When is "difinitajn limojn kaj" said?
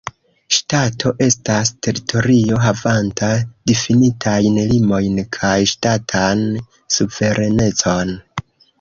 3.73-5.55